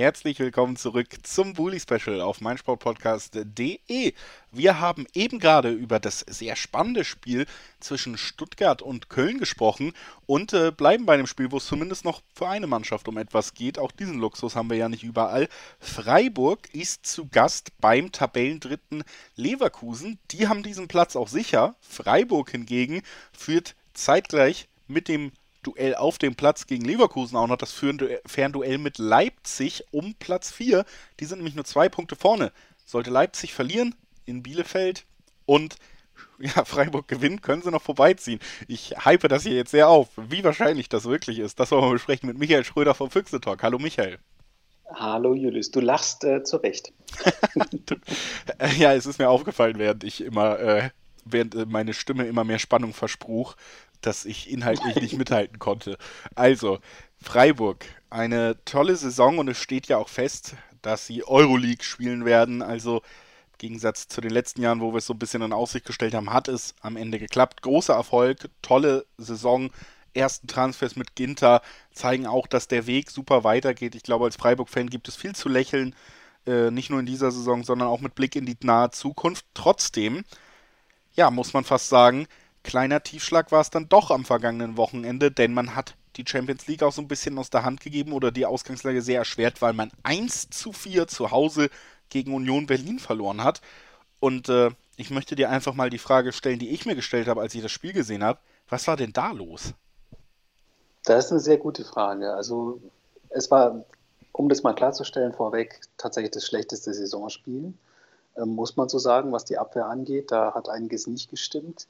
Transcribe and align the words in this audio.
Herzlich 0.00 0.38
willkommen 0.38 0.76
zurück 0.76 1.08
zum 1.24 1.52
Bully 1.52 1.78
Special 1.78 2.22
auf 2.22 2.40
meinsportpodcast.de. 2.40 4.14
Wir 4.50 4.80
haben 4.80 5.06
eben 5.12 5.38
gerade 5.38 5.72
über 5.72 6.00
das 6.00 6.20
sehr 6.20 6.56
spannende 6.56 7.04
Spiel 7.04 7.44
zwischen 7.80 8.16
Stuttgart 8.16 8.80
und 8.80 9.10
Köln 9.10 9.36
gesprochen 9.36 9.92
und 10.24 10.54
äh, 10.54 10.72
bleiben 10.74 11.04
bei 11.04 11.12
einem 11.12 11.26
Spiel, 11.26 11.52
wo 11.52 11.58
es 11.58 11.66
zumindest 11.66 12.06
noch 12.06 12.22
für 12.34 12.48
eine 12.48 12.66
Mannschaft 12.66 13.08
um 13.08 13.18
etwas 13.18 13.52
geht. 13.52 13.78
Auch 13.78 13.92
diesen 13.92 14.18
Luxus 14.18 14.56
haben 14.56 14.70
wir 14.70 14.78
ja 14.78 14.88
nicht 14.88 15.02
überall. 15.02 15.50
Freiburg 15.80 16.72
ist 16.72 17.04
zu 17.04 17.28
Gast 17.28 17.78
beim 17.82 18.10
Tabellendritten 18.10 19.04
Leverkusen. 19.36 20.18
Die 20.30 20.48
haben 20.48 20.62
diesen 20.62 20.88
Platz 20.88 21.14
auch 21.14 21.28
sicher. 21.28 21.74
Freiburg 21.82 22.52
hingegen 22.52 23.02
führt 23.34 23.74
zeitgleich 23.92 24.66
mit 24.88 25.08
dem 25.08 25.30
Duell 25.62 25.94
auf 25.94 26.18
dem 26.18 26.34
Platz 26.34 26.66
gegen 26.66 26.84
Leverkusen 26.84 27.36
auch 27.36 27.46
noch 27.46 27.56
das 27.56 27.72
Fernduell 27.72 28.78
mit 28.78 28.98
Leipzig 28.98 29.84
um 29.90 30.14
Platz 30.14 30.50
4. 30.50 30.84
Die 31.18 31.24
sind 31.24 31.38
nämlich 31.38 31.54
nur 31.54 31.64
zwei 31.64 31.88
Punkte 31.88 32.16
vorne. 32.16 32.52
Sollte 32.86 33.10
Leipzig 33.10 33.52
verlieren 33.52 33.94
in 34.24 34.42
Bielefeld 34.42 35.04
und 35.44 35.76
ja, 36.38 36.64
Freiburg 36.64 37.08
gewinnt, 37.08 37.42
können 37.42 37.62
sie 37.62 37.70
noch 37.70 37.82
vorbeiziehen. 37.82 38.40
Ich 38.68 38.94
hype 39.04 39.28
das 39.28 39.42
hier 39.42 39.54
jetzt 39.54 39.70
sehr 39.70 39.88
auf. 39.88 40.08
Wie 40.16 40.44
wahrscheinlich 40.44 40.88
das 40.88 41.04
wirklich 41.04 41.38
ist, 41.38 41.60
das 41.60 41.70
wollen 41.70 41.84
wir 41.84 41.92
besprechen 41.92 42.28
mit 42.28 42.38
Michael 42.38 42.64
Schröder 42.64 42.94
vom 42.94 43.10
Füchse 43.10 43.40
Talk. 43.40 43.62
Hallo 43.62 43.78
Michael. 43.78 44.18
Hallo 44.92 45.34
Julius, 45.34 45.70
du 45.70 45.80
lachst 45.80 46.24
äh, 46.24 46.42
zu 46.42 46.56
Recht. 46.56 46.92
ja, 48.78 48.92
es 48.92 49.06
ist 49.06 49.18
mir 49.18 49.28
aufgefallen, 49.28 49.78
während 49.78 50.02
ich 50.02 50.22
immer, 50.22 50.58
äh, 50.58 50.90
während 51.24 51.54
äh, 51.54 51.66
meine 51.66 51.94
Stimme 51.94 52.26
immer 52.26 52.44
mehr 52.44 52.58
Spannung 52.58 52.92
verspruch, 52.94 53.56
dass 54.00 54.24
ich 54.24 54.50
inhaltlich 54.50 54.96
nicht 54.96 55.18
mithalten 55.18 55.58
konnte. 55.58 55.98
Also, 56.34 56.78
Freiburg, 57.22 57.84
eine 58.08 58.56
tolle 58.64 58.96
Saison 58.96 59.38
und 59.38 59.48
es 59.48 59.58
steht 59.58 59.88
ja 59.88 59.98
auch 59.98 60.08
fest, 60.08 60.54
dass 60.82 61.06
sie 61.06 61.24
Euroleague 61.24 61.84
spielen 61.84 62.24
werden. 62.24 62.62
Also 62.62 62.98
im 62.98 63.58
Gegensatz 63.58 64.08
zu 64.08 64.20
den 64.20 64.30
letzten 64.30 64.62
Jahren, 64.62 64.80
wo 64.80 64.92
wir 64.92 64.98
es 64.98 65.06
so 65.06 65.14
ein 65.14 65.18
bisschen 65.18 65.42
in 65.42 65.52
Aussicht 65.52 65.84
gestellt 65.86 66.14
haben, 66.14 66.32
hat 66.32 66.48
es 66.48 66.74
am 66.80 66.96
Ende 66.96 67.18
geklappt. 67.18 67.62
Großer 67.62 67.94
Erfolg, 67.94 68.48
tolle 68.62 69.06
Saison. 69.18 69.70
Ersten 70.12 70.48
Transfers 70.48 70.96
mit 70.96 71.14
Ginter 71.14 71.62
zeigen 71.92 72.26
auch, 72.26 72.46
dass 72.46 72.66
der 72.66 72.86
Weg 72.86 73.10
super 73.10 73.44
weitergeht. 73.44 73.94
Ich 73.94 74.02
glaube, 74.02 74.24
als 74.24 74.36
Freiburg-Fan 74.36 74.90
gibt 74.90 75.06
es 75.06 75.14
viel 75.14 75.34
zu 75.36 75.48
lächeln, 75.48 75.94
äh, 76.46 76.70
nicht 76.70 76.90
nur 76.90 76.98
in 76.98 77.06
dieser 77.06 77.30
Saison, 77.30 77.62
sondern 77.62 77.86
auch 77.86 78.00
mit 78.00 78.16
Blick 78.16 78.34
in 78.34 78.46
die 78.46 78.56
nahe 78.62 78.90
Zukunft. 78.90 79.44
Trotzdem, 79.54 80.24
ja, 81.14 81.30
muss 81.30 81.52
man 81.52 81.64
fast 81.64 81.88
sagen, 81.88 82.26
kleiner 82.62 83.02
Tiefschlag 83.02 83.52
war 83.52 83.60
es 83.60 83.70
dann 83.70 83.88
doch 83.88 84.10
am 84.10 84.24
vergangenen 84.24 84.76
Wochenende, 84.76 85.30
denn 85.30 85.54
man 85.54 85.74
hat 85.74 85.94
die 86.16 86.24
Champions 86.26 86.66
League 86.66 86.82
auch 86.82 86.92
so 86.92 87.00
ein 87.00 87.08
bisschen 87.08 87.38
aus 87.38 87.50
der 87.50 87.64
Hand 87.64 87.80
gegeben 87.80 88.12
oder 88.12 88.30
die 88.30 88.46
Ausgangslage 88.46 89.02
sehr 89.02 89.18
erschwert, 89.18 89.62
weil 89.62 89.72
man 89.72 89.90
1 90.02 90.50
zu 90.50 90.72
4 90.72 91.06
zu 91.06 91.30
Hause 91.30 91.70
gegen 92.08 92.34
Union 92.34 92.66
Berlin 92.66 92.98
verloren 92.98 93.44
hat. 93.44 93.60
Und 94.18 94.48
äh, 94.48 94.70
ich 94.96 95.10
möchte 95.10 95.36
dir 95.36 95.50
einfach 95.50 95.74
mal 95.74 95.88
die 95.88 95.98
Frage 95.98 96.32
stellen, 96.32 96.58
die 96.58 96.70
ich 96.70 96.84
mir 96.84 96.94
gestellt 96.94 97.28
habe, 97.28 97.40
als 97.40 97.54
ich 97.54 97.62
das 97.62 97.72
Spiel 97.72 97.92
gesehen 97.92 98.22
habe. 98.22 98.38
Was 98.68 98.86
war 98.86 98.96
denn 98.96 99.12
da 99.12 99.32
los? 99.32 99.72
Das 101.04 101.26
ist 101.26 101.30
eine 101.30 101.40
sehr 101.40 101.56
gute 101.56 101.84
Frage. 101.84 102.34
Also 102.34 102.80
es 103.30 103.50
war, 103.50 103.84
um 104.32 104.48
das 104.48 104.62
mal 104.62 104.74
klarzustellen, 104.74 105.32
vorweg 105.32 105.80
tatsächlich 105.96 106.32
das 106.32 106.44
schlechteste 106.44 106.92
Saisonspiel, 106.92 107.72
muss 108.44 108.76
man 108.76 108.88
so 108.88 108.98
sagen, 108.98 109.32
was 109.32 109.44
die 109.44 109.58
Abwehr 109.58 109.86
angeht. 109.86 110.30
Da 110.30 110.54
hat 110.54 110.68
einiges 110.68 111.06
nicht 111.06 111.30
gestimmt. 111.30 111.86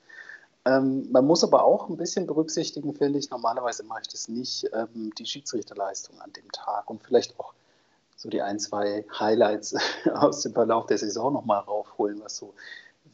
Ähm, 0.64 1.10
man 1.10 1.27
muss 1.27 1.42
aber 1.42 1.64
auch 1.64 1.88
ein 1.88 1.97
bisschen 1.97 2.27
berücksichtigen, 2.27 2.94
finde 2.94 3.19
ich, 3.19 3.30
normalerweise 3.30 3.82
mache 3.84 4.02
ich 4.02 4.08
das 4.08 4.28
nicht, 4.28 4.69
ähm, 4.74 5.10
die 5.16 5.24
Schiedsrichterleistung 5.24 6.20
an 6.20 6.32
dem 6.34 6.50
Tag 6.53 6.91
und 6.91 7.03
vielleicht 7.03 7.38
auch 7.41 7.54
so 8.16 8.28
die 8.28 8.42
ein, 8.42 8.59
zwei 8.59 9.06
Highlights 9.19 9.75
aus 10.15 10.42
dem 10.42 10.53
Verlauf 10.53 10.87
der 10.87 10.98
Saison 10.98 11.32
nochmal 11.32 11.60
raufholen, 11.60 12.20
was 12.22 12.37
so 12.37 12.53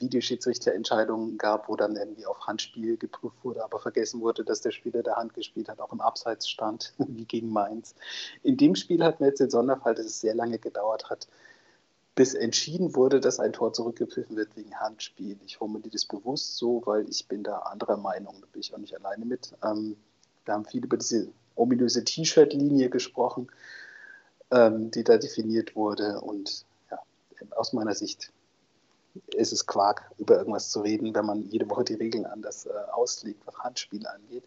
Videoschiedsrichterentscheidungen 0.01 1.39
gab, 1.39 1.69
wo 1.69 1.77
dann 1.77 1.97
irgendwie 1.97 2.27
auf 2.27 2.47
Handspiel 2.47 2.97
geprüft 2.97 3.37
wurde, 3.45 3.65
aber 3.65 3.78
vergessen 3.78 4.21
wurde, 4.21 4.45
dass 4.45 4.61
der 4.61 4.72
Spieler 4.72 5.03
der 5.03 5.17
Hand 5.17 5.34
gespielt 5.34 5.69
hat, 5.69 5.81
auch 5.81 5.93
im 5.93 6.01
Abseits 6.01 6.49
stand, 6.49 6.93
wie 6.99 7.25
gegen 7.25 7.51
Mainz. 7.51 7.95
In 8.43 8.56
dem 8.56 8.75
Spiel 8.75 9.05
hat 9.05 9.21
man 9.21 9.28
jetzt 9.28 9.41
den 9.41 9.51
Sonderfall, 9.51 9.95
dass 9.95 10.06
es 10.06 10.21
sehr 10.21 10.34
lange 10.34 10.59
gedauert 10.59 11.09
hat, 11.09 11.28
bis 12.16 12.34
entschieden 12.34 12.97
wurde, 12.97 13.21
dass 13.21 13.38
ein 13.38 13.53
Tor 13.53 13.75
zurückgepfiffen 13.75 14.37
wird 14.37 14.56
wegen 14.56 14.75
Handspiel. 14.75 15.37
Ich 15.44 15.59
formuliere 15.59 15.91
das 15.91 16.06
bewusst 16.06 16.56
so, 16.56 16.82
weil 16.87 17.09
ich 17.10 17.28
bin 17.28 17.44
da 17.44 17.59
anderer 17.59 17.99
Meinung, 17.99 18.34
da 18.41 18.47
bin 18.50 18.60
ich 18.62 18.75
auch 18.75 18.78
nicht 18.78 18.97
alleine 18.97 19.27
mit. 19.27 19.53
Ähm, 19.62 19.97
wir 20.47 20.54
haben 20.54 20.65
viel 20.65 20.82
über 20.82 20.97
diese 20.97 21.28
ominöse 21.54 22.04
T-Shirt-Linie 22.04 22.88
gesprochen, 22.88 23.49
ähm, 24.50 24.91
die 24.91 25.04
da 25.04 25.19
definiert 25.19 25.77
wurde. 25.77 26.22
Und 26.22 26.65
ja, 26.91 26.99
aus 27.54 27.75
meiner 27.75 27.94
Sicht 27.94 28.33
ist 29.34 29.53
es 29.53 29.66
Quark, 29.66 30.10
über 30.16 30.38
irgendwas 30.38 30.71
zu 30.71 30.81
reden, 30.81 31.15
wenn 31.15 31.27
man 31.27 31.43
jede 31.50 31.69
Woche 31.69 31.84
die 31.84 31.94
Regeln 31.94 32.25
anders 32.25 32.65
äh, 32.65 32.71
auslegt, 32.93 33.47
was 33.47 33.59
Handspiel 33.59 34.06
angeht. 34.06 34.44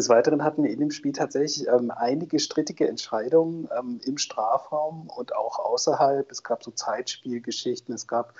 Des 0.00 0.08
Weiteren 0.08 0.42
hatten 0.42 0.62
wir 0.62 0.70
in 0.70 0.80
dem 0.80 0.92
Spiel 0.92 1.12
tatsächlich 1.12 1.68
ähm, 1.68 1.90
einige 1.90 2.38
strittige 2.38 2.88
Entscheidungen 2.88 3.68
ähm, 3.78 4.00
im 4.02 4.16
Strafraum 4.16 5.10
und 5.14 5.36
auch 5.36 5.58
außerhalb. 5.58 6.32
Es 6.32 6.42
gab 6.42 6.64
so 6.64 6.70
Zeitspielgeschichten, 6.70 7.94
es 7.94 8.06
gab 8.06 8.32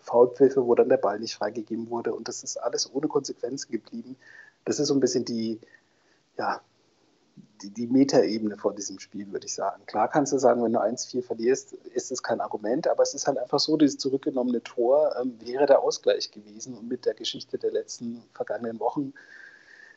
Foulpfiffe, 0.00 0.66
wo 0.66 0.74
dann 0.74 0.88
der 0.88 0.96
Ball 0.96 1.20
nicht 1.20 1.36
freigegeben 1.36 1.88
wurde 1.88 2.12
und 2.12 2.26
das 2.26 2.42
ist 2.42 2.56
alles 2.56 2.92
ohne 2.92 3.06
Konsequenzen 3.06 3.70
geblieben. 3.70 4.16
Das 4.64 4.80
ist 4.80 4.88
so 4.88 4.94
ein 4.94 4.98
bisschen 4.98 5.24
die, 5.24 5.60
ja, 6.36 6.60
die, 7.62 7.70
die 7.70 7.86
Metaebene 7.86 8.56
vor 8.56 8.74
diesem 8.74 8.98
Spiel, 8.98 9.30
würde 9.30 9.46
ich 9.46 9.54
sagen. 9.54 9.86
Klar 9.86 10.10
kannst 10.10 10.32
du 10.32 10.38
sagen, 10.38 10.64
wenn 10.64 10.72
du 10.72 10.80
1-4 10.80 11.22
verlierst, 11.22 11.74
ist 11.74 12.10
es 12.10 12.24
kein 12.24 12.40
Argument, 12.40 12.88
aber 12.88 13.04
es 13.04 13.14
ist 13.14 13.28
halt 13.28 13.38
einfach 13.38 13.60
so, 13.60 13.76
dieses 13.76 13.98
zurückgenommene 13.98 14.64
Tor 14.64 15.14
ähm, 15.22 15.38
wäre 15.38 15.66
der 15.66 15.78
Ausgleich 15.78 16.32
gewesen 16.32 16.74
und 16.74 16.88
mit 16.88 17.06
der 17.06 17.14
Geschichte 17.14 17.56
der 17.56 17.70
letzten 17.70 18.24
vergangenen 18.32 18.80
Wochen 18.80 19.14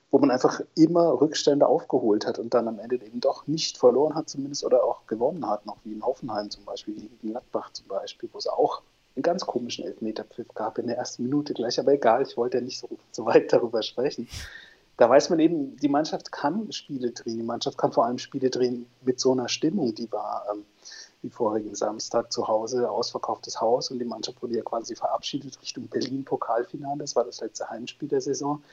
wo 0.09 0.19
man 0.19 0.31
einfach 0.31 0.61
immer 0.75 1.19
Rückstände 1.19 1.67
aufgeholt 1.67 2.25
hat 2.25 2.39
und 2.39 2.53
dann 2.53 2.67
am 2.67 2.79
Ende 2.79 2.95
eben 2.95 3.19
doch 3.19 3.45
nicht 3.47 3.77
verloren 3.77 4.15
hat 4.15 4.29
zumindest 4.29 4.63
oder 4.63 4.83
auch 4.83 5.05
gewonnen 5.07 5.47
hat, 5.47 5.65
noch 5.65 5.77
wie 5.83 5.91
in 5.91 6.05
Hoffenheim 6.05 6.49
zum 6.49 6.63
Beispiel, 6.65 6.95
wie 6.95 7.05
in 7.07 7.31
Gladbach 7.31 7.71
zum 7.73 7.87
Beispiel, 7.87 8.29
wo 8.31 8.37
es 8.37 8.47
auch 8.47 8.81
einen 9.15 9.23
ganz 9.23 9.45
komischen 9.45 9.85
Elfmeterpfiff 9.85 10.47
gab 10.53 10.77
in 10.77 10.87
der 10.87 10.97
ersten 10.97 11.23
Minute 11.23 11.53
gleich, 11.53 11.79
aber 11.79 11.93
egal, 11.93 12.21
ich 12.21 12.37
wollte 12.37 12.57
ja 12.57 12.63
nicht 12.63 12.79
so, 12.79 12.87
so 13.11 13.25
weit 13.25 13.51
darüber 13.51 13.81
sprechen. 13.81 14.29
Da 14.95 15.09
weiß 15.09 15.29
man 15.29 15.39
eben, 15.39 15.77
die 15.77 15.89
Mannschaft 15.89 16.31
kann 16.31 16.71
Spiele 16.71 17.11
drehen, 17.11 17.37
die 17.37 17.43
Mannschaft 17.43 17.77
kann 17.77 17.91
vor 17.91 18.05
allem 18.05 18.17
Spiele 18.17 18.49
drehen 18.49 18.87
mit 19.01 19.19
so 19.19 19.31
einer 19.31 19.47
Stimmung, 19.47 19.93
die 19.93 20.11
war 20.11 20.45
ähm, 20.51 20.65
wie 21.21 21.29
vorigen 21.29 21.75
Samstag 21.75 22.31
zu 22.31 22.47
Hause, 22.47 22.89
ausverkauftes 22.89 23.61
Haus. 23.61 23.91
Und 23.91 23.99
die 23.99 24.05
Mannschaft 24.05 24.41
wurde 24.41 24.55
ja 24.55 24.63
quasi 24.63 24.95
verabschiedet 24.95 25.61
Richtung 25.61 25.87
Berlin-Pokalfinale, 25.87 26.99
das 26.99 27.15
war 27.15 27.25
das 27.25 27.41
letzte 27.41 27.69
Heimspiel 27.69 28.07
der 28.07 28.21
Saison 28.21 28.63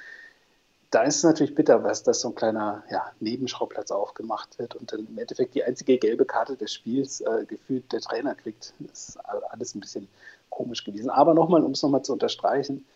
da 0.94 1.02
ist 1.02 1.16
es 1.16 1.24
natürlich 1.24 1.56
bitter, 1.56 1.82
was 1.82 2.04
dass 2.04 2.20
so 2.20 2.28
ein 2.28 2.34
kleiner 2.36 2.84
ja, 2.88 3.10
Nebenschauplatz 3.18 3.90
aufgemacht 3.90 4.58
wird 4.60 4.76
und 4.76 4.92
dann 4.92 5.06
im 5.06 5.18
Endeffekt 5.18 5.56
die 5.56 5.64
einzige 5.64 5.98
gelbe 5.98 6.24
Karte 6.24 6.56
des 6.56 6.72
Spiels 6.72 7.20
äh, 7.20 7.44
gefühlt 7.46 7.92
der 7.92 8.00
Trainer 8.00 8.36
kriegt. 8.36 8.74
Das 8.78 9.08
ist 9.08 9.18
alles 9.50 9.74
ein 9.74 9.80
bisschen 9.80 10.06
komisch 10.50 10.84
gewesen. 10.84 11.10
Aber 11.10 11.34
nochmal, 11.34 11.64
um 11.64 11.72
es 11.72 11.82
nochmal 11.82 12.02
zu 12.02 12.12
unterstreichen, 12.12 12.86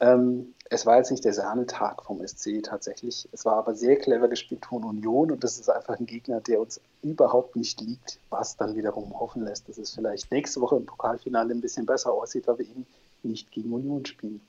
ähm, 0.00 0.54
es 0.68 0.84
war 0.84 0.96
jetzt 0.96 1.12
nicht 1.12 1.24
der 1.24 1.32
Sahnetag 1.32 2.02
vom 2.02 2.26
SC 2.26 2.60
tatsächlich. 2.62 3.28
Es 3.30 3.44
war 3.44 3.56
aber 3.56 3.74
sehr 3.74 3.96
clever 3.96 4.26
gespielt 4.26 4.66
von 4.66 4.82
Union 4.82 5.30
und 5.30 5.44
das 5.44 5.60
ist 5.60 5.70
einfach 5.70 5.98
ein 5.98 6.06
Gegner, 6.06 6.40
der 6.40 6.60
uns 6.60 6.80
überhaupt 7.02 7.54
nicht 7.54 7.80
liegt, 7.80 8.18
was 8.30 8.56
dann 8.56 8.74
wiederum 8.74 9.18
hoffen 9.18 9.44
lässt, 9.44 9.68
dass 9.68 9.78
es 9.78 9.94
vielleicht 9.94 10.32
nächste 10.32 10.60
Woche 10.60 10.76
im 10.76 10.86
Pokalfinale 10.86 11.54
ein 11.54 11.60
bisschen 11.60 11.86
besser 11.86 12.12
aussieht, 12.12 12.48
weil 12.48 12.58
wir 12.58 12.66
eben 12.66 12.86
nicht 13.22 13.52
gegen 13.52 13.72
Union 13.72 14.04
spielen. 14.06 14.40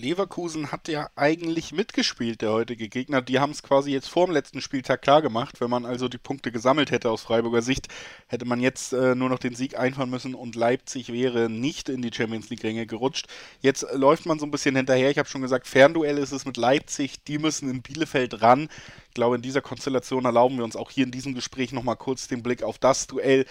Leverkusen 0.00 0.72
hat 0.72 0.88
ja 0.88 1.10
eigentlich 1.14 1.72
mitgespielt, 1.72 2.40
der 2.40 2.52
heutige 2.52 2.88
Gegner. 2.88 3.22
Die 3.22 3.38
haben 3.38 3.52
es 3.52 3.62
quasi 3.62 3.92
jetzt 3.92 4.08
vor 4.08 4.26
dem 4.26 4.32
letzten 4.32 4.60
Spieltag 4.60 5.02
klar 5.02 5.22
gemacht. 5.22 5.60
Wenn 5.60 5.70
man 5.70 5.84
also 5.84 6.08
die 6.08 6.18
Punkte 6.18 6.50
gesammelt 6.50 6.90
hätte 6.90 7.10
aus 7.10 7.22
Freiburger 7.22 7.62
Sicht, 7.62 7.88
hätte 8.26 8.46
man 8.46 8.60
jetzt 8.60 8.92
äh, 8.92 9.14
nur 9.14 9.28
noch 9.28 9.38
den 9.38 9.54
Sieg 9.54 9.78
einfahren 9.78 10.10
müssen 10.10 10.34
und 10.34 10.56
Leipzig 10.56 11.12
wäre 11.12 11.50
nicht 11.50 11.88
in 11.88 12.02
die 12.02 12.12
Champions 12.12 12.50
League-Ränge 12.50 12.86
gerutscht. 12.86 13.26
Jetzt 13.60 13.86
läuft 13.92 14.26
man 14.26 14.38
so 14.38 14.46
ein 14.46 14.50
bisschen 14.50 14.74
hinterher. 14.74 15.10
Ich 15.10 15.18
habe 15.18 15.28
schon 15.28 15.42
gesagt, 15.42 15.66
Fernduell 15.66 16.18
ist 16.18 16.32
es 16.32 16.46
mit 16.46 16.56
Leipzig. 16.56 17.22
Die 17.24 17.38
müssen 17.38 17.68
in 17.70 17.82
Bielefeld 17.82 18.42
ran. 18.42 18.68
Ich 19.08 19.14
glaube, 19.14 19.36
in 19.36 19.42
dieser 19.42 19.60
Konstellation 19.60 20.24
erlauben 20.24 20.56
wir 20.56 20.64
uns 20.64 20.76
auch 20.76 20.90
hier 20.90 21.04
in 21.04 21.10
diesem 21.10 21.34
Gespräch 21.34 21.72
nochmal 21.72 21.96
kurz 21.96 22.28
den 22.28 22.42
Blick 22.42 22.62
auf 22.62 22.78
das 22.78 23.06
Duell 23.06 23.44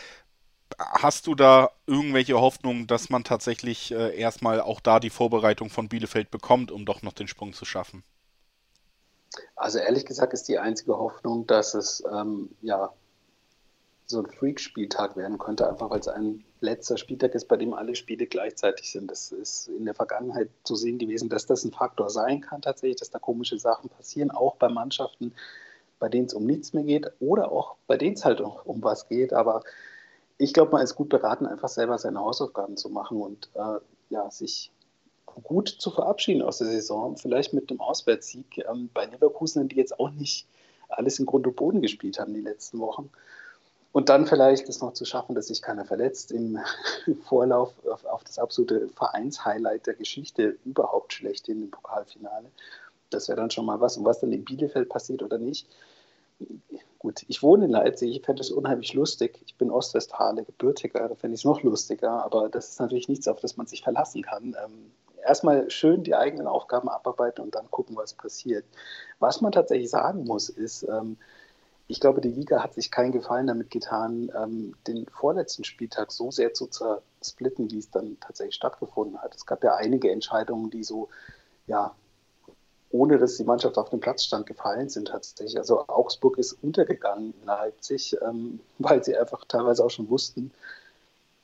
hast 0.79 1.27
du 1.27 1.35
da 1.35 1.71
irgendwelche 1.85 2.39
Hoffnungen, 2.39 2.87
dass 2.87 3.09
man 3.09 3.23
tatsächlich 3.23 3.91
äh, 3.91 4.17
erstmal 4.17 4.61
auch 4.61 4.79
da 4.79 4.99
die 4.99 5.09
Vorbereitung 5.09 5.69
von 5.69 5.89
Bielefeld 5.89 6.31
bekommt, 6.31 6.71
um 6.71 6.85
doch 6.85 7.01
noch 7.01 7.13
den 7.13 7.27
Sprung 7.27 7.53
zu 7.53 7.65
schaffen? 7.65 8.03
Also 9.55 9.79
ehrlich 9.79 10.05
gesagt 10.05 10.33
ist 10.33 10.47
die 10.47 10.57
einzige 10.57 10.97
Hoffnung, 10.97 11.45
dass 11.45 11.73
es 11.73 12.03
ähm, 12.11 12.49
ja 12.61 12.91
so 14.05 14.19
ein 14.19 14.25
Freak-Spieltag 14.25 15.15
werden 15.17 15.37
könnte, 15.37 15.69
einfach 15.69 15.91
weil 15.91 15.99
es 15.99 16.07
ein 16.07 16.43
letzter 16.61 16.97
Spieltag 16.97 17.35
ist, 17.35 17.47
bei 17.47 17.57
dem 17.57 17.73
alle 17.73 17.93
Spiele 17.93 18.25
gleichzeitig 18.25 18.91
sind. 18.91 19.11
Das 19.11 19.31
ist 19.31 19.67
in 19.67 19.85
der 19.85 19.93
Vergangenheit 19.93 20.49
zu 20.63 20.75
sehen 20.75 20.97
gewesen, 20.97 21.29
dass 21.29 21.45
das 21.45 21.63
ein 21.63 21.71
Faktor 21.71 22.09
sein 22.09 22.41
kann 22.41 22.61
tatsächlich, 22.61 22.99
dass 22.99 23.11
da 23.11 23.19
komische 23.19 23.59
Sachen 23.59 23.89
passieren, 23.89 24.31
auch 24.31 24.55
bei 24.55 24.67
Mannschaften, 24.67 25.33
bei 25.99 26.09
denen 26.09 26.25
es 26.25 26.33
um 26.33 26.45
nichts 26.45 26.73
mehr 26.73 26.83
geht 26.83 27.11
oder 27.19 27.51
auch 27.51 27.75
bei 27.85 27.97
denen 27.97 28.15
es 28.15 28.25
halt 28.25 28.41
um 28.41 28.81
was 28.81 29.07
geht. 29.07 29.31
Aber 29.31 29.63
ich 30.39 30.53
glaube, 30.53 30.71
man 30.71 30.81
ist 30.81 30.95
gut 30.95 31.09
beraten, 31.09 31.45
einfach 31.45 31.67
selber 31.67 31.97
seine 31.97 32.21
Hausaufgaben 32.21 32.77
zu 32.77 32.89
machen 32.89 33.21
und 33.21 33.49
äh, 33.53 33.79
ja, 34.09 34.31
sich 34.31 34.71
gut 35.25 35.67
zu 35.67 35.91
verabschieden 35.91 36.41
aus 36.41 36.57
der 36.59 36.67
Saison. 36.67 37.17
Vielleicht 37.17 37.53
mit 37.53 37.69
einem 37.69 37.81
Auswärtssieg 37.81 38.65
ähm, 38.69 38.89
bei 38.93 39.05
Leverkusen, 39.05 39.67
die 39.67 39.75
jetzt 39.75 39.99
auch 39.99 40.09
nicht 40.11 40.47
alles 40.87 41.19
in 41.19 41.25
Grund 41.25 41.45
und 41.45 41.57
Boden 41.57 41.81
gespielt 41.81 42.19
haben 42.19 42.33
die 42.33 42.41
letzten 42.41 42.79
Wochen. 42.79 43.11
Und 43.91 44.07
dann 44.07 44.27
vielleicht 44.27 44.69
es 44.69 44.81
noch 44.81 44.93
zu 44.93 45.03
schaffen, 45.03 45.35
dass 45.35 45.47
sich 45.47 45.61
keiner 45.61 45.83
verletzt 45.83 46.31
im 46.31 46.57
Vorlauf 47.27 47.73
auf, 47.85 48.05
auf 48.05 48.23
das 48.23 48.39
absolute 48.39 48.87
Vereinshighlight 48.95 49.87
der 49.87 49.95
Geschichte 49.95 50.57
überhaupt 50.63 51.11
schlecht 51.11 51.49
in 51.49 51.59
dem 51.59 51.71
Pokalfinale. 51.71 52.49
Das 53.09 53.27
wäre 53.27 53.41
dann 53.41 53.51
schon 53.51 53.65
mal 53.65 53.81
was. 53.81 53.97
Und 53.97 54.05
was 54.05 54.21
dann 54.21 54.31
in 54.31 54.45
Bielefeld 54.45 54.87
passiert 54.87 55.21
oder 55.21 55.37
nicht. 55.37 55.67
Gut, 56.99 57.23
ich 57.29 57.41
wohne 57.41 57.65
in 57.65 57.71
Leipzig, 57.71 58.13
ich 58.13 58.25
fände 58.25 58.41
es 58.41 58.51
unheimlich 58.51 58.93
lustig. 58.93 59.41
Ich 59.45 59.55
bin 59.55 59.71
Ostwestfale, 59.71 60.43
gebürtiger, 60.43 61.07
da 61.07 61.15
fände 61.15 61.35
ich 61.35 61.41
es 61.41 61.45
noch 61.45 61.63
lustiger. 61.63 62.23
Aber 62.25 62.49
das 62.49 62.69
ist 62.69 62.79
natürlich 62.81 63.07
nichts, 63.07 63.27
auf 63.29 63.39
das 63.39 63.55
man 63.55 63.67
sich 63.67 63.81
verlassen 63.81 64.21
kann. 64.21 64.55
Ähm, 64.63 64.91
erstmal 65.25 65.69
schön 65.69 66.03
die 66.03 66.15
eigenen 66.15 66.45
Aufgaben 66.45 66.89
abarbeiten 66.89 67.41
und 67.41 67.55
dann 67.55 67.71
gucken, 67.71 67.95
was 67.95 68.13
passiert. 68.13 68.65
Was 69.19 69.39
man 69.39 69.53
tatsächlich 69.53 69.89
sagen 69.89 70.25
muss, 70.25 70.49
ist, 70.49 70.83
ähm, 70.83 71.15
ich 71.87 72.01
glaube, 72.01 72.19
die 72.19 72.29
Liga 72.29 72.61
hat 72.61 72.73
sich 72.73 72.91
keinen 72.91 73.13
Gefallen 73.13 73.47
damit 73.47 73.71
getan, 73.71 74.29
ähm, 74.35 74.75
den 74.85 75.07
vorletzten 75.07 75.63
Spieltag 75.63 76.11
so 76.11 76.31
sehr 76.31 76.53
zu 76.53 76.67
zersplitten, 76.67 77.71
wie 77.71 77.79
es 77.79 77.89
dann 77.89 78.17
tatsächlich 78.19 78.55
stattgefunden 78.55 79.21
hat. 79.21 79.33
Es 79.35 79.45
gab 79.45 79.63
ja 79.63 79.75
einige 79.75 80.11
Entscheidungen, 80.11 80.69
die 80.69 80.83
so, 80.83 81.07
ja, 81.65 81.95
ohne 82.91 83.17
dass 83.17 83.37
die 83.37 83.43
Mannschaft 83.43 83.77
auf 83.77 83.89
dem 83.89 83.99
Platz 83.99 84.23
stand, 84.23 84.45
gefallen 84.45 84.89
sind 84.89 85.09
tatsächlich. 85.09 85.57
Also 85.57 85.87
Augsburg 85.87 86.37
ist 86.37 86.57
untergegangen 86.61 87.33
in 87.39 87.45
Leipzig, 87.45 88.17
ähm, 88.21 88.59
weil 88.79 89.03
sie 89.03 89.17
einfach 89.17 89.45
teilweise 89.45 89.83
auch 89.83 89.91
schon 89.91 90.09
wussten, 90.09 90.51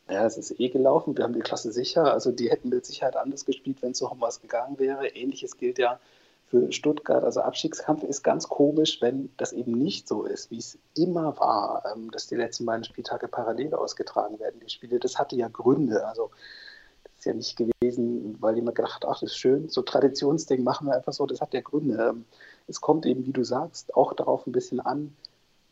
ja, 0.07 0.25
es 0.25 0.37
ist 0.37 0.59
eh 0.59 0.69
gelaufen, 0.69 1.17
wir 1.17 1.23
haben 1.23 1.33
die 1.33 1.39
Klasse 1.39 1.71
sicher. 1.71 2.13
Also 2.13 2.31
die 2.31 2.49
hätten 2.51 2.69
mit 2.69 2.85
Sicherheit 2.85 3.15
anders 3.15 3.45
gespielt, 3.45 3.81
wenn 3.81 3.91
es 3.91 3.97
so 3.97 4.09
um 4.09 4.21
was 4.21 4.39
gegangen 4.39 4.77
wäre. 4.77 5.07
Ähnliches 5.07 5.57
gilt 5.57 5.79
ja 5.79 5.99
für 6.47 6.71
Stuttgart. 6.71 7.23
Also 7.23 7.41
Abstiegskampf 7.41 8.03
ist 8.03 8.23
ganz 8.23 8.47
komisch, 8.47 9.01
wenn 9.01 9.31
das 9.37 9.51
eben 9.51 9.71
nicht 9.71 10.07
so 10.07 10.23
ist, 10.23 10.51
wie 10.51 10.59
es 10.59 10.77
immer 10.95 11.39
war, 11.39 11.83
ähm, 11.91 12.11
dass 12.11 12.27
die 12.27 12.35
letzten 12.35 12.65
beiden 12.65 12.83
Spieltage 12.83 13.27
parallel 13.27 13.73
ausgetragen 13.73 14.39
werden, 14.39 14.59
die 14.63 14.69
Spiele. 14.69 14.99
Das 14.99 15.17
hatte 15.17 15.35
ja 15.35 15.47
Gründe. 15.47 16.05
Also 16.07 16.29
ist 17.25 17.27
ja 17.27 17.33
nicht 17.33 17.57
gewesen, 17.57 18.37
weil 18.39 18.55
jemand 18.55 18.75
gedacht 18.75 18.95
hat, 18.95 19.05
ach, 19.05 19.19
das 19.19 19.31
ist 19.31 19.37
schön, 19.37 19.67
so 19.69 19.81
Traditionsding 19.81 20.63
machen 20.63 20.87
wir 20.87 20.95
einfach 20.95 21.13
so. 21.13 21.25
Das 21.25 21.41
hat 21.41 21.53
ja 21.53 21.61
Gründe. 21.61 21.95
Ähm, 21.95 22.25
es 22.67 22.81
kommt 22.81 23.05
eben, 23.05 23.25
wie 23.25 23.31
du 23.31 23.43
sagst, 23.43 23.95
auch 23.95 24.13
darauf 24.13 24.45
ein 24.45 24.51
bisschen 24.51 24.79
an, 24.79 25.15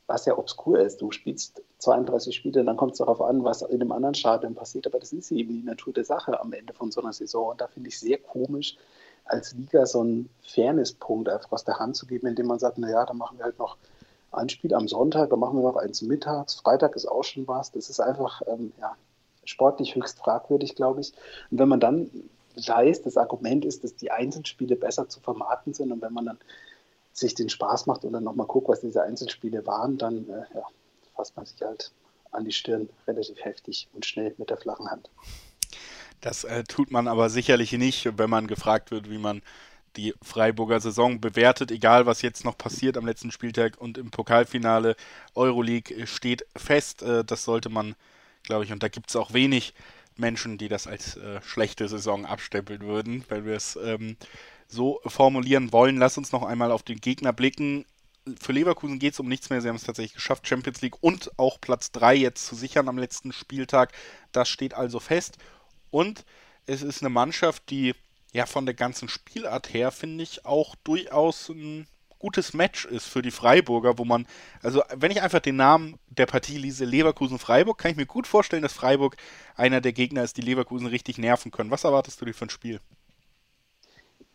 was 0.07 0.25
ja 0.25 0.38
obskur 0.38 0.79
ist. 0.79 1.01
Du 1.01 1.11
spielst 1.11 1.61
32 1.77 2.35
Spiele, 2.35 2.63
dann 2.63 2.77
kommt 2.77 2.94
es 2.94 2.97
darauf 2.97 3.21
an, 3.21 3.44
was 3.44 3.61
in 3.61 3.81
einem 3.81 3.91
anderen 3.91 4.15
Stadion 4.15 4.55
passiert. 4.55 4.88
Aber 4.88 5.00
das 5.00 5.13
ist 5.13 5.31
eben 5.31 5.53
die 5.53 5.63
Natur 5.63 5.94
der 5.94 6.05
Sache 6.05 6.39
am 6.39 6.53
Ende 6.53 6.73
von 6.73 6.91
so 6.91 7.01
einer 7.01 7.13
Saison. 7.13 7.51
Und 7.51 7.61
da 7.61 7.67
finde 7.67 7.89
ich 7.89 8.00
sehr 8.00 8.17
komisch, 8.17 8.77
als 9.25 9.53
Liga 9.53 9.85
so 9.85 10.01
einen 10.01 10.29
Fairnesspunkt 10.41 11.29
einfach 11.29 11.51
aus 11.51 11.63
der 11.63 11.79
Hand 11.79 11.95
zu 11.95 12.05
geben, 12.05 12.27
indem 12.27 12.47
man 12.47 12.59
sagt, 12.59 12.77
naja, 12.77 13.05
dann 13.05 13.17
machen 13.17 13.38
wir 13.38 13.45
halt 13.45 13.59
noch 13.59 13.77
ein 14.31 14.50
Spiel 14.50 14.73
am 14.73 14.88
Sonntag, 14.88 15.29
dann 15.29 15.39
machen 15.39 15.59
wir 15.59 15.63
noch 15.63 15.77
eins 15.77 16.01
mittags, 16.01 16.55
Freitag 16.55 16.95
ist 16.95 17.05
auch 17.05 17.23
schon 17.23 17.47
was. 17.47 17.71
Das 17.71 17.89
ist 17.89 18.00
einfach 18.00 18.41
ähm, 18.47 18.73
ja, 18.79 18.95
sportlich 19.45 19.95
höchst 19.95 20.19
fragwürdig, 20.19 20.75
glaube 20.75 21.01
ich. 21.01 21.13
Und 21.51 21.60
wenn 21.60 21.69
man 21.69 21.80
dann 21.80 22.10
weiß, 22.56 23.01
das 23.01 23.18
Argument 23.18 23.66
ist, 23.66 23.84
dass 23.84 23.95
die 23.95 24.12
Einzelspiele 24.12 24.75
besser 24.75 25.10
zu 25.10 25.19
vermarkten 25.19 25.74
sind 25.74 25.92
und 25.92 26.01
wenn 26.01 26.13
man 26.13 26.25
dann 26.25 26.38
sich 27.12 27.36
den 27.36 27.50
Spaß 27.50 27.86
macht 27.86 28.06
und 28.06 28.13
dann 28.13 28.24
nochmal 28.24 28.48
guckt, 28.48 28.68
was 28.68 28.81
diese 28.81 29.04
Einzelspiele 29.04 29.66
waren, 29.66 29.98
dann 29.98 30.30
äh, 30.30 30.45
ja, 30.56 30.63
fasst 31.16 31.36
man 31.36 31.45
sich 31.45 31.62
halt 31.62 31.92
an 32.31 32.45
die 32.45 32.51
Stirn 32.51 32.90
relativ 33.07 33.44
heftig 33.44 33.88
und 33.94 34.06
schnell 34.06 34.34
mit 34.38 34.50
der 34.50 34.57
flachen 34.57 34.90
Hand. 34.90 35.10
Das 36.22 36.44
äh, 36.44 36.63
tut 36.63 36.92
man 36.92 37.07
aber 37.07 37.30
sicherlich 37.30 37.72
nicht, 37.74 38.18
wenn 38.18 38.30
man 38.30 38.48
gefragt 38.48 38.92
wird, 38.92 39.10
wie 39.10 39.18
man 39.18 39.42
die 39.96 40.16
Freiburger 40.24 40.80
Saison 40.80 41.22
bewertet, 41.22 41.69
egal 41.69 42.06
was 42.06 42.22
jetzt 42.22 42.46
noch 42.46 42.57
passiert 42.57 42.98
am 42.98 43.06
letzten 43.06 43.31
Spieltag 43.31 43.80
und 43.80 43.98
im 43.98 44.10
Pokalfinale. 44.10 44.96
Euroleague 45.36 46.07
steht 46.07 46.46
fest, 46.56 47.04
äh, 47.04 47.24
das 47.24 47.44
sollte 47.44 47.69
man, 47.69 47.96
glaube 48.44 48.66
ich, 48.66 48.72
und 48.72 48.84
da 48.84 48.88
gibt 48.88 49.10
es 49.10 49.16
auch 49.16 49.34
wenig 49.34 49.74
Menschen, 50.16 50.57
die 50.57 50.68
das 50.68 50.88
als 50.88 51.18
äh, 51.18 51.42
schlechte 51.42 51.88
Saison 51.88 52.25
abstempeln 52.25 52.81
würden, 52.81 53.25
wenn 53.30 53.45
wir 53.45 53.56
es 53.56 53.78
ähm, 53.84 54.18
so 54.68 55.01
formulieren 55.06 55.72
wollen. 55.72 55.98
Lass 55.98 56.18
uns 56.18 56.31
noch 56.31 56.44
einmal 56.44 56.72
auf 56.72 56.84
den 56.84 57.00
Gegner 57.00 57.34
blicken. 57.34 57.86
Für 58.40 58.54
Leverkusen 58.54 59.00
geht 59.00 59.13
es 59.13 59.19
um 59.19 59.28
nichts 59.28 59.50
mehr. 59.50 59.62
Sie 59.62 59.68
haben 59.68 59.75
es 59.75 59.84
tatsächlich 59.84 60.13
geschafft, 60.13 60.48
Champions 60.48 60.81
League 60.81 61.01
und 61.01 61.31
auch 61.38 61.60
Platz 61.60 61.92
3 61.92 62.16
jetzt 62.16 62.45
zu 62.45 62.56
sichern 62.56 62.88
am 62.88 62.98
letzten 62.98 63.34
Spieltag. 63.34 63.92
Das 64.31 64.50
steht 64.50 64.74
also 64.74 65.00
fest. 65.00 65.38
Und 65.92 66.25
es 66.66 66.81
ist 66.81 67.01
eine 67.01 67.10
Mannschaft, 67.10 67.69
die 67.69 67.94
ja 68.31 68.46
von 68.46 68.66
der 68.66 68.75
ganzen 68.75 69.10
Spielart 69.10 69.74
her, 69.74 69.92
finde 69.92 70.24
ich, 70.24 70.46
auch 70.46 70.75
durchaus 70.84 71.50
ein 71.50 71.88
gutes 72.24 72.54
Match 72.54 72.86
ist 72.86 73.06
für 73.06 73.22
die 73.22 73.31
Freiburger, 73.31 73.98
wo 73.98 74.06
man, 74.06 74.25
also 74.62 74.81
wenn 74.96 75.12
ich 75.12 75.22
einfach 75.22 75.42
den 75.42 75.58
Namen 75.58 76.00
der 76.10 76.25
Partie 76.25 76.58
lese, 76.58 76.86
Leverkusen-Freiburg, 76.86 77.78
kann 77.78 77.92
ich 77.92 77.98
mir 77.98 78.06
gut 78.06 78.28
vorstellen, 78.28 78.64
dass 78.64 78.72
Freiburg 78.72 79.18
einer 79.58 79.81
der 79.81 79.92
Gegner 79.92 80.24
ist, 80.24 80.38
die 80.38 80.42
Leverkusen 80.42 80.88
richtig 80.88 81.18
nerven 81.18 81.52
können. 81.52 81.70
Was 81.70 81.84
erwartest 81.84 82.22
du 82.22 82.25
dir 82.25 82.34
für 82.34 82.46
ein 82.46 82.50
Spiel? 82.50 82.80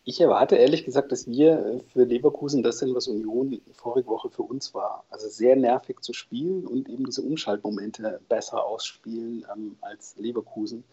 Ich 0.03 0.21
erwarte 0.21 0.55
ehrlich 0.55 0.85
gesagt, 0.85 1.11
dass 1.11 1.27
wir 1.27 1.81
für 1.91 2.03
Leverkusen 2.03 2.61
das 2.61 2.77
sind, 2.77 2.93
was 2.93 3.07
Union 3.07 3.59
vorige 3.73 4.07
Woche 4.07 4.29
für 4.29 4.43
uns 4.43 4.75
war. 4.75 5.03
Also 5.09 5.27
sehr 5.27 5.55
nervig 5.55 6.01
zu 6.01 6.13
spielen 6.13 6.67
und 6.67 6.89
eben 6.89 7.05
diese 7.05 7.23
Umschaltmomente 7.23 8.21
besser 8.29 8.63
ausspielen 8.63 9.45
ähm, 9.51 9.77
als 9.81 10.15
Leverkusen 10.17 10.83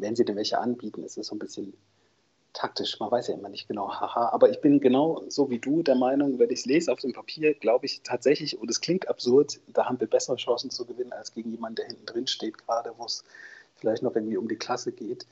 wenn 0.00 0.16
sie 0.16 0.24
denn 0.24 0.36
welche 0.36 0.58
anbieten, 0.58 1.02
ist 1.02 1.18
es 1.18 1.28
so 1.28 1.34
ein 1.34 1.38
bisschen 1.38 1.72
taktisch. 2.56 2.98
Man 2.98 3.10
weiß 3.10 3.28
ja 3.28 3.34
immer 3.34 3.48
nicht 3.48 3.68
genau, 3.68 3.88
haha. 3.88 4.30
Aber 4.30 4.50
ich 4.50 4.60
bin 4.60 4.80
genau 4.80 5.22
so 5.28 5.50
wie 5.50 5.58
du 5.58 5.82
der 5.82 5.94
Meinung, 5.94 6.38
wenn 6.38 6.50
ich 6.50 6.60
es 6.60 6.66
lese 6.66 6.90
auf 6.90 7.00
dem 7.00 7.12
Papier, 7.12 7.54
glaube 7.54 7.86
ich 7.86 8.02
tatsächlich, 8.02 8.58
und 8.58 8.70
es 8.70 8.80
klingt 8.80 9.08
absurd, 9.08 9.60
da 9.68 9.86
haben 9.86 10.00
wir 10.00 10.08
bessere 10.08 10.36
Chancen 10.36 10.70
zu 10.70 10.86
gewinnen 10.86 11.12
als 11.12 11.32
gegen 11.32 11.50
jemanden, 11.50 11.76
der 11.76 11.86
hinten 11.86 12.06
drin 12.06 12.26
steht, 12.26 12.58
gerade 12.58 12.92
wo 12.96 13.04
es 13.04 13.24
vielleicht 13.76 14.02
noch 14.02 14.14
irgendwie 14.14 14.38
um 14.38 14.48
die 14.48 14.56
Klasse 14.56 14.92
geht. 14.92 15.26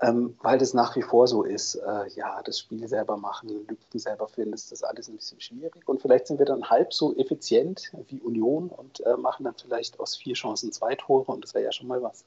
Ähm, 0.00 0.36
weil 0.42 0.58
das 0.58 0.74
nach 0.74 0.96
wie 0.96 1.02
vor 1.02 1.28
so 1.28 1.44
ist, 1.44 1.76
äh, 1.76 2.08
ja, 2.16 2.42
das 2.42 2.58
Spiel 2.58 2.86
selber 2.88 3.16
machen, 3.16 3.48
Lücken 3.48 3.98
selber 3.98 4.28
finden, 4.28 4.52
ist 4.52 4.72
das 4.72 4.82
alles 4.82 5.08
ein 5.08 5.16
bisschen 5.16 5.40
schwierig. 5.40 5.88
Und 5.88 6.02
vielleicht 6.02 6.26
sind 6.26 6.38
wir 6.38 6.46
dann 6.46 6.68
halb 6.68 6.92
so 6.92 7.14
effizient 7.16 7.92
wie 8.08 8.20
Union 8.20 8.68
und 8.68 9.00
äh, 9.06 9.16
machen 9.16 9.44
dann 9.44 9.54
vielleicht 9.54 10.00
aus 10.00 10.16
vier 10.16 10.34
Chancen 10.34 10.72
zwei 10.72 10.96
Tore 10.96 11.30
und 11.32 11.44
das 11.44 11.54
wäre 11.54 11.64
ja 11.64 11.72
schon 11.72 11.86
mal 11.86 12.02
was. 12.02 12.24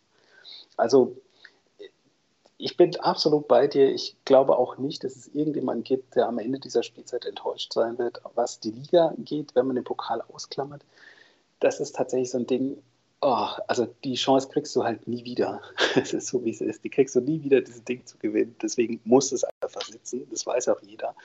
Also 0.77 1.17
ich 2.57 2.75
bin 2.75 2.95
absolut 2.99 3.47
bei 3.47 3.67
dir. 3.67 3.93
Ich 3.93 4.15
glaube 4.25 4.57
auch 4.57 4.77
nicht, 4.77 5.03
dass 5.03 5.15
es 5.15 5.27
irgendjemanden 5.27 5.83
gibt, 5.83 6.15
der 6.15 6.27
am 6.27 6.39
Ende 6.39 6.59
dieser 6.59 6.83
Spielzeit 6.83 7.25
enttäuscht 7.25 7.73
sein 7.73 7.97
wird, 7.97 8.21
was 8.35 8.59
die 8.59 8.71
Liga 8.71 9.13
geht, 9.17 9.55
wenn 9.55 9.67
man 9.67 9.75
den 9.75 9.85
Pokal 9.85 10.21
ausklammert. 10.21 10.83
Das 11.59 11.79
ist 11.79 11.95
tatsächlich 11.95 12.31
so 12.31 12.39
ein 12.39 12.47
Ding, 12.47 12.81
oh, 13.21 13.47
also 13.67 13.87
die 14.03 14.15
Chance 14.15 14.49
kriegst 14.49 14.75
du 14.75 14.83
halt 14.83 15.07
nie 15.07 15.23
wieder. 15.23 15.61
Es 15.95 16.13
ist 16.13 16.27
so, 16.27 16.43
wie 16.45 16.51
es 16.51 16.61
ist. 16.61 16.83
Die 16.83 16.89
kriegst 16.89 17.15
du 17.15 17.21
nie 17.21 17.41
wieder, 17.43 17.61
dieses 17.61 17.83
Ding 17.83 18.05
zu 18.05 18.17
gewinnen. 18.17 18.55
Deswegen 18.61 18.99
muss 19.03 19.31
es 19.31 19.43
einfach 19.61 19.81
sitzen. 19.81 20.27
Das 20.29 20.45
weiß 20.45 20.69
auch 20.69 20.81
jeder. 20.81 21.15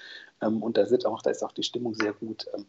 Ähm, 0.40 0.62
und 0.62 0.76
da, 0.76 0.86
sind 0.86 1.06
auch, 1.06 1.22
da 1.22 1.30
ist 1.30 1.42
auch 1.42 1.52
die 1.52 1.62
Stimmung 1.62 1.94
sehr 1.94 2.12
gut, 2.12 2.46
ähm, 2.54 2.66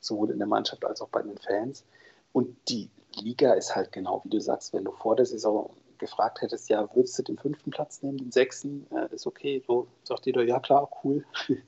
sowohl 0.00 0.30
in 0.30 0.38
der 0.38 0.48
Mannschaft 0.48 0.84
als 0.84 1.00
auch 1.00 1.08
bei 1.08 1.22
den 1.22 1.38
Fans. 1.38 1.84
Und 2.32 2.56
die 2.68 2.90
Liga 3.14 3.54
ist 3.54 3.74
halt 3.74 3.92
genau, 3.92 4.22
wie 4.24 4.30
du 4.30 4.40
sagst, 4.40 4.72
wenn 4.74 4.84
du 4.84 4.92
vor 4.92 5.16
der 5.16 5.26
Saison 5.26 5.70
gefragt 5.98 6.40
hättest, 6.42 6.68
ja, 6.68 6.88
würdest 6.94 7.18
du 7.18 7.22
den 7.22 7.38
fünften 7.38 7.70
Platz 7.70 8.02
nehmen, 8.02 8.18
den 8.18 8.32
sechsten, 8.32 8.86
äh, 8.90 9.14
ist 9.14 9.26
okay. 9.26 9.62
So 9.66 9.86
sagt 10.04 10.26
jeder, 10.26 10.42
ja 10.42 10.60
klar, 10.60 10.88
cool. 11.04 11.24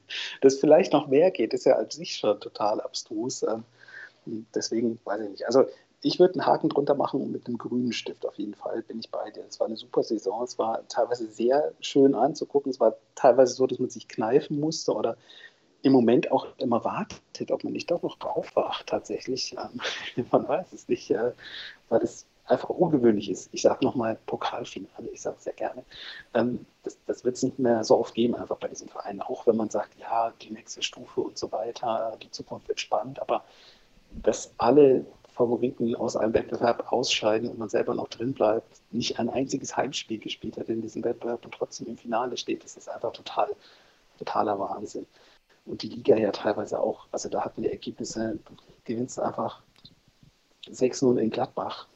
Dass 0.41 0.59
vielleicht 0.59 0.93
noch 0.93 1.09
mehr 1.09 1.31
geht, 1.31 1.55
ist 1.55 1.67
ja 1.67 1.77
als 1.77 1.97
sich 1.97 2.17
schon 2.17 2.41
total 2.41 2.81
abstrus. 2.81 3.43
Ähm, 3.43 3.65
deswegen 4.55 4.99
weiß 5.05 5.21
ich 5.23 5.31
nicht. 5.31 5.47
Also 5.47 5.67
ich 6.03 6.21
würde 6.21 6.35
einen 6.35 6.47
Haken 6.47 6.69
drunter 6.69 6.95
machen 6.95 7.33
mit 7.33 7.47
einem 7.47 7.59
grünen 7.59 7.93
Stift 7.93 8.25
auf 8.25 8.37
jeden 8.37 8.55
Fall, 8.55 8.83
bin 8.83 9.01
ich 9.01 9.11
bei 9.11 9.31
dir. 9.31 9.45
Es 9.49 9.59
war 9.59 9.67
eine 9.67 9.77
super 9.77 10.03
Saison, 10.03 10.45
es 10.45 10.59
war 10.59 10.87
teilweise 10.89 11.27
sehr 11.27 11.73
schön 11.81 12.15
anzugucken, 12.15 12.71
es 12.71 12.79
war 12.79 12.97
teilweise 13.15 13.55
so, 13.55 13.67
dass 13.67 13.79
man 13.79 13.91
sich 13.91 14.07
kneifen 14.07 14.61
musste 14.61 14.93
oder 14.93 15.17
im 15.83 15.93
Moment 15.93 16.31
auch 16.31 16.47
immer 16.59 16.85
wartet, 16.85 17.51
ob 17.51 17.65
man 17.65 17.73
nicht 17.73 17.91
doch 17.91 18.03
noch 18.03 18.21
aufwacht 18.21 18.87
tatsächlich. 18.87 19.57
Ähm, 19.57 20.27
man 20.31 20.47
weiß 20.47 20.73
es 20.73 20.89
nicht, 20.89 21.11
weil 21.11 22.03
es 22.03 22.27
einfach 22.49 22.71
ungewöhnlich 22.71 23.31
ist. 23.31 23.51
Ich 23.53 23.63
sage 23.63 23.85
nochmal 23.85 24.19
Pokalfinale, 24.27 25.09
ich 25.13 25.21
sage 25.21 25.37
es 25.39 25.45
sehr 25.45 25.53
gerne. 25.53 25.85
Ähm, 26.35 26.67
das 26.83 26.99
das 27.07 27.25
wird 27.25 27.37
es 27.37 27.43
nicht 27.43 27.59
mehr 27.59 27.85
so 27.85 27.99
oft 27.99 28.15
geben, 28.15 28.35
einfach 28.35 28.57
bei 28.57 28.69
diesem 28.69 28.89
Verein. 28.89 29.21
Auch 29.21 29.47
wenn 29.47 29.57
man 29.57 29.71
sagt, 29.71 29.99
ja, 29.99 30.33
die 30.43 30.51
nächste 30.51 30.83
Stufe 30.83 31.21
und 31.21 31.39
so 31.39 31.53
weiter, 31.53 32.17
die 32.23 32.31
Zukunft 32.31 32.69
wird 32.69 32.81
spannend, 32.81 33.21
aber 33.21 33.45
dass 34.23 34.53
alle 34.59 35.05
Favoriten 35.39 35.95
aus 35.95 36.17
einem 36.17 36.35
Wettbewerb 36.35 36.93
ausscheiden 36.93 37.49
und 37.49 37.59
man 37.59 37.69
selber 37.69 37.95
noch 37.95 38.09
drin 38.09 38.35
bleibt, 38.35 38.81
nicht 38.91 39.21
ein 39.21 39.31
einziges 39.31 39.77
Heimspiel 39.77 40.19
gespielt 40.19 40.57
hat 40.59 40.69
in 40.69 40.83
diesem 40.83 41.05
Wettbewerb 41.05 41.45
und 41.45 41.55
trotzdem 41.55 41.87
im 41.87 41.97
Finale 41.97 42.37
steht. 42.37 42.65
Das 42.65 42.77
ist 42.77 42.89
einfach 42.89 43.13
total, 43.13 43.55
totaler 44.19 44.59
Wahnsinn. 44.59 45.07
Und 45.65 45.83
die 45.83 45.89
Liga 45.89 46.17
ja 46.17 46.33
teilweise 46.33 46.81
auch, 46.81 47.07
also 47.13 47.29
da 47.29 47.45
hatten 47.45 47.63
die 47.63 47.71
Ergebnisse, 47.71 48.39
gewinnst 48.85 49.21
einfach 49.21 49.63
6-0 50.67 51.19
in 51.19 51.31
Gladbach. 51.31 51.87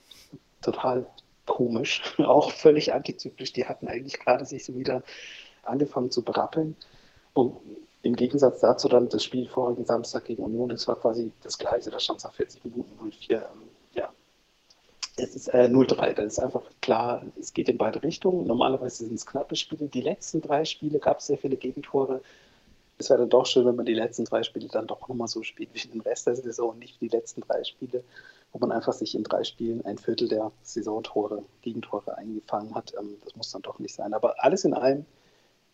Total 0.62 1.06
komisch, 1.46 2.02
auch 2.18 2.50
völlig 2.50 2.92
antizyklisch. 2.92 3.52
Die 3.52 3.66
hatten 3.66 3.88
eigentlich 3.88 4.18
gerade 4.18 4.44
sich 4.44 4.64
so 4.64 4.74
wieder 4.76 5.02
angefangen 5.64 6.10
zu 6.10 6.22
berappeln. 6.22 6.76
Und 7.34 7.56
im 8.02 8.16
Gegensatz 8.16 8.60
dazu 8.60 8.88
dann 8.88 9.08
das 9.08 9.24
Spiel 9.24 9.48
vorigen 9.48 9.84
Samstag 9.84 10.24
gegen 10.24 10.42
Union, 10.42 10.68
das 10.68 10.88
war 10.88 10.96
quasi 10.96 11.30
das 11.42 11.56
gleiche, 11.56 11.90
da 11.90 12.00
stand 12.00 12.18
es 12.18 12.24
nach 12.24 12.34
40 12.34 12.64
Minuten 12.64 12.90
0-4. 13.00 13.32
Ähm, 13.32 13.42
ja, 13.94 14.12
es 15.16 15.36
ist 15.36 15.48
äh, 15.48 15.68
0-3, 15.70 16.12
das 16.14 16.24
ist 16.26 16.38
einfach 16.40 16.62
klar, 16.80 17.22
es 17.38 17.52
geht 17.52 17.68
in 17.68 17.78
beide 17.78 18.02
Richtungen. 18.02 18.46
Normalerweise 18.46 19.04
sind 19.04 19.14
es 19.14 19.26
knappe 19.26 19.56
Spiele. 19.56 19.86
Die 19.86 20.00
letzten 20.00 20.40
drei 20.40 20.64
Spiele 20.64 20.98
gab 20.98 21.18
es 21.18 21.26
sehr 21.26 21.38
viele 21.38 21.56
Gegentore. 21.56 22.22
Es 22.98 23.10
wäre 23.10 23.20
dann 23.20 23.30
doch 23.30 23.46
schön, 23.46 23.66
wenn 23.66 23.76
man 23.76 23.86
die 23.86 23.94
letzten 23.94 24.24
drei 24.24 24.42
Spiele 24.42 24.68
dann 24.68 24.86
doch 24.86 25.08
nochmal 25.08 25.28
so 25.28 25.42
spielt 25.42 25.70
wie 25.72 25.88
den 25.88 26.00
Rest 26.02 26.26
der 26.26 26.36
Saison, 26.36 26.78
nicht 26.78 27.00
die 27.00 27.08
letzten 27.08 27.40
drei 27.40 27.64
Spiele, 27.64 28.04
wo 28.52 28.58
man 28.58 28.70
einfach 28.70 28.92
sich 28.92 29.14
in 29.14 29.24
drei 29.24 29.44
Spielen 29.44 29.84
ein 29.84 29.98
Viertel 29.98 30.28
der 30.28 30.52
Saisontore, 30.62 31.42
Gegentore 31.62 32.16
eingefangen 32.16 32.74
hat. 32.74 32.92
Ähm, 32.98 33.16
das 33.24 33.34
muss 33.34 33.50
dann 33.50 33.62
doch 33.62 33.78
nicht 33.78 33.94
sein. 33.94 34.14
Aber 34.14 34.34
alles 34.38 34.64
in 34.64 34.74
allem 34.74 35.04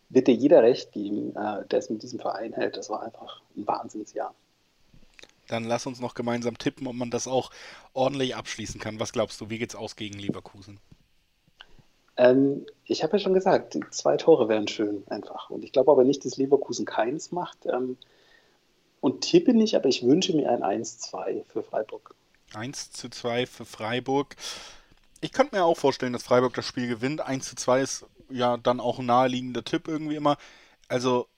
wird 0.08 0.26
dir 0.26 0.34
jeder 0.34 0.62
recht 0.62 0.92
geben, 0.92 1.34
äh, 1.36 1.66
der 1.66 1.80
es 1.80 1.90
mit 1.90 2.02
diesem 2.02 2.20
Verein 2.20 2.52
hält. 2.52 2.76
Das 2.76 2.88
war 2.88 3.02
einfach 3.02 3.42
ein 3.56 3.66
Wahnsinnsjahr. 3.66 4.34
Dann 5.48 5.64
lass 5.64 5.86
uns 5.86 6.00
noch 6.00 6.14
gemeinsam 6.14 6.58
tippen, 6.58 6.86
ob 6.86 6.94
man 6.94 7.10
das 7.10 7.26
auch 7.26 7.50
ordentlich 7.94 8.36
abschließen 8.36 8.80
kann. 8.80 9.00
Was 9.00 9.12
glaubst 9.12 9.40
du, 9.40 9.50
wie 9.50 9.58
geht's 9.58 9.74
aus 9.74 9.96
gegen 9.96 10.18
Leverkusen? 10.18 10.78
Ähm, 12.18 12.66
ich 12.84 13.02
habe 13.02 13.14
ja 13.14 13.18
schon 13.20 13.32
gesagt, 13.32 13.78
zwei 13.90 14.16
Tore 14.16 14.48
wären 14.48 14.68
schön 14.68 15.04
einfach. 15.08 15.50
Und 15.50 15.64
ich 15.64 15.72
glaube 15.72 15.92
aber 15.92 16.04
nicht, 16.04 16.24
dass 16.24 16.36
Leverkusen 16.36 16.84
keins 16.84 17.32
macht. 17.32 17.64
Ähm, 17.66 17.96
und 19.00 19.20
tippe 19.20 19.54
nicht, 19.54 19.76
aber 19.76 19.88
ich 19.88 20.04
wünsche 20.04 20.34
mir 20.34 20.50
ein 20.50 20.82
1-2 20.82 21.44
für 21.46 21.62
Freiburg. 21.62 22.14
1 22.54 22.90
zu 22.90 23.08
2 23.08 23.46
für 23.46 23.64
Freiburg. 23.64 24.34
Ich 25.20 25.32
könnte 25.32 25.54
mir 25.56 25.64
auch 25.64 25.76
vorstellen, 25.76 26.12
dass 26.12 26.24
Freiburg 26.24 26.54
das 26.54 26.64
Spiel 26.64 26.88
gewinnt. 26.88 27.20
1 27.20 27.48
zu 27.48 27.56
2 27.56 27.80
ist 27.80 28.06
ja 28.30 28.56
dann 28.56 28.80
auch 28.80 28.98
ein 28.98 29.06
naheliegender 29.06 29.64
Tipp 29.64 29.86
irgendwie 29.86 30.16
immer. 30.16 30.36
Also 30.88 31.28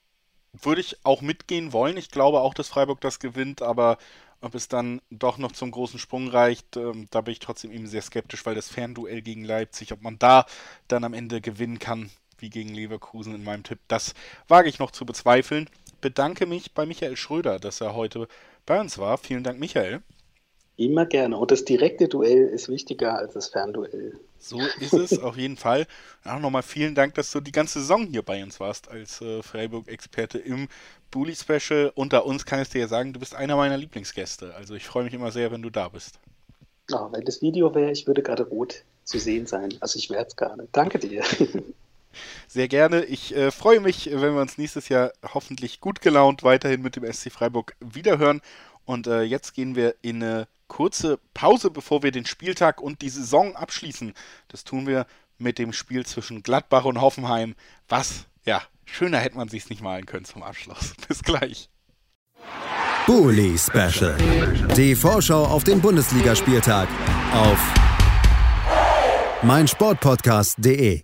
würde 0.53 0.81
ich 0.81 0.97
auch 1.05 1.21
mitgehen 1.21 1.73
wollen. 1.73 1.97
Ich 1.97 2.09
glaube 2.09 2.41
auch, 2.41 2.55
dass 2.55 2.67
Freiburg 2.67 3.01
das 3.01 3.19
gewinnt, 3.19 3.61
aber 3.61 3.97
ob 4.41 4.55
es 4.55 4.67
dann 4.67 5.01
doch 5.09 5.37
noch 5.37 5.51
zum 5.51 5.71
großen 5.71 5.99
Sprung 5.99 6.27
reicht, 6.27 6.75
ähm, 6.77 7.07
da 7.11 7.21
bin 7.21 7.31
ich 7.33 7.39
trotzdem 7.39 7.71
eben 7.71 7.87
sehr 7.87 8.01
skeptisch, 8.01 8.45
weil 8.45 8.55
das 8.55 8.69
Fernduell 8.69 9.21
gegen 9.21 9.43
Leipzig, 9.43 9.93
ob 9.93 10.01
man 10.01 10.17
da 10.19 10.45
dann 10.87 11.03
am 11.03 11.13
Ende 11.13 11.41
gewinnen 11.41 11.79
kann, 11.79 12.09
wie 12.39 12.49
gegen 12.49 12.73
Leverkusen 12.73 13.35
in 13.35 13.43
meinem 13.43 13.63
Tipp, 13.63 13.79
das 13.87 14.13
wage 14.47 14.69
ich 14.69 14.79
noch 14.79 14.91
zu 14.91 15.05
bezweifeln. 15.05 15.69
Bedanke 16.01 16.47
mich 16.47 16.73
bei 16.73 16.85
Michael 16.85 17.15
Schröder, 17.15 17.59
dass 17.59 17.81
er 17.81 17.95
heute 17.95 18.27
bei 18.65 18.79
uns 18.79 18.97
war. 18.97 19.17
Vielen 19.17 19.43
Dank, 19.43 19.59
Michael. 19.59 20.01
Immer 20.77 21.05
gerne. 21.05 21.37
Und 21.37 21.51
das 21.51 21.63
direkte 21.63 22.07
Duell 22.07 22.47
ist 22.47 22.67
wichtiger 22.67 23.15
als 23.15 23.33
das 23.33 23.49
Fernduell. 23.49 24.19
So 24.41 24.59
ist 24.79 24.93
es 24.93 25.19
auf 25.19 25.37
jeden 25.37 25.55
Fall. 25.55 25.85
Auch 26.25 26.39
nochmal 26.39 26.63
vielen 26.63 26.95
Dank, 26.95 27.13
dass 27.13 27.31
du 27.31 27.39
die 27.39 27.51
ganze 27.51 27.79
Saison 27.79 28.07
hier 28.07 28.23
bei 28.23 28.41
uns 28.43 28.59
warst 28.59 28.89
als 28.89 29.21
äh, 29.21 29.43
Freiburg-Experte 29.43 30.39
im 30.39 30.67
Bully 31.11 31.35
Special. 31.35 31.91
Unter 31.93 32.25
uns 32.25 32.45
kann 32.45 32.61
ich 32.61 32.69
dir 32.69 32.81
ja 32.81 32.87
sagen, 32.87 33.13
du 33.13 33.19
bist 33.19 33.35
einer 33.35 33.55
meiner 33.55 33.77
Lieblingsgäste. 33.77 34.55
Also 34.55 34.73
ich 34.73 34.85
freue 34.85 35.03
mich 35.03 35.13
immer 35.13 35.31
sehr, 35.31 35.51
wenn 35.51 35.61
du 35.61 35.69
da 35.69 35.89
bist. 35.89 36.19
Oh, 36.91 37.07
wenn 37.11 37.23
das 37.23 37.41
Video 37.43 37.73
wäre, 37.75 37.91
ich 37.91 38.07
würde 38.07 38.23
gerade 38.23 38.43
rot 38.43 38.83
zu 39.03 39.19
sehen 39.19 39.45
sein. 39.45 39.75
Also 39.79 39.99
ich 39.99 40.09
wäre 40.09 40.25
es 40.25 40.35
gerne. 40.35 40.67
Danke 40.71 40.97
dir. 40.97 41.23
Sehr 42.47 42.67
gerne. 42.67 43.05
Ich 43.05 43.33
äh, 43.35 43.51
freue 43.51 43.79
mich, 43.79 44.09
wenn 44.11 44.33
wir 44.33 44.41
uns 44.41 44.57
nächstes 44.57 44.89
Jahr 44.89 45.13
hoffentlich 45.33 45.79
gut 45.79 46.01
gelaunt 46.01 46.43
weiterhin 46.43 46.81
mit 46.81 46.97
dem 46.97 47.09
SC 47.11 47.31
Freiburg 47.31 47.75
wiederhören. 47.79 48.41
Und 48.85 49.07
äh, 49.07 49.21
jetzt 49.21 49.53
gehen 49.53 49.75
wir 49.75 49.95
in 50.01 50.21
eine 50.21 50.47
kurze 50.71 51.19
Pause, 51.33 51.69
bevor 51.69 52.01
wir 52.01 52.11
den 52.11 52.25
Spieltag 52.25 52.79
und 52.79 53.01
die 53.01 53.09
Saison 53.09 53.57
abschließen. 53.57 54.13
Das 54.47 54.63
tun 54.63 54.87
wir 54.87 55.05
mit 55.37 55.59
dem 55.59 55.73
Spiel 55.73 56.05
zwischen 56.05 56.43
Gladbach 56.43 56.85
und 56.85 57.01
Hoffenheim. 57.01 57.55
Was, 57.89 58.25
ja, 58.45 58.61
schöner 58.85 59.17
hätte 59.17 59.35
man 59.35 59.49
sich 59.49 59.69
nicht 59.69 59.81
malen 59.81 60.05
können 60.05 60.23
zum 60.23 60.43
Abschluss. 60.43 60.93
Bis 61.09 61.23
gleich. 61.23 61.69
Bully 63.05 63.57
Special. 63.57 64.15
Die 64.77 64.95
Vorschau 64.95 65.43
auf 65.43 65.65
den 65.65 65.81
Bundesligaspieltag 65.81 66.87
auf 67.33 67.59
meinsportpodcast.de. 69.43 71.01